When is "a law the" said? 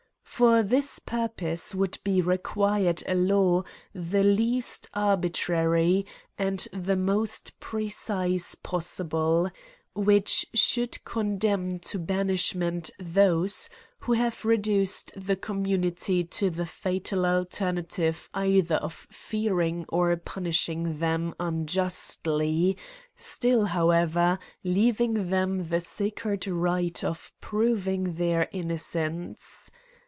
3.07-4.23